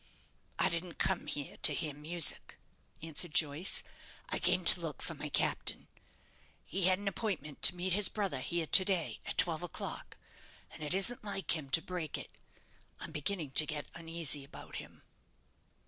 "I 0.57 0.67
didn't 0.69 0.95
come 0.95 1.27
here 1.27 1.57
to 1.57 1.75
hear 1.75 1.93
music," 1.93 2.57
answered 3.03 3.35
Joyce; 3.35 3.83
"I 4.29 4.39
came 4.39 4.65
to 4.65 4.79
look 4.81 4.99
for 5.03 5.13
my 5.13 5.29
captain. 5.29 5.89
He 6.65 6.87
had 6.87 6.97
an 6.97 7.07
appointment 7.07 7.61
to 7.61 7.75
meet 7.75 7.93
his 7.93 8.09
brother 8.09 8.39
here 8.39 8.65
to 8.65 8.83
day 8.83 9.19
at 9.27 9.37
twelve 9.37 9.61
o'clock, 9.61 10.17
and 10.71 10.81
it 10.81 10.95
isn't 10.95 11.23
like 11.23 11.55
him 11.55 11.69
to 11.69 11.83
break 11.83 12.17
it. 12.17 12.31
I'm 12.99 13.11
beginning 13.11 13.51
to 13.51 13.67
get 13.67 13.85
uneasy 13.93 14.43
about 14.43 14.77
him." 14.77 15.03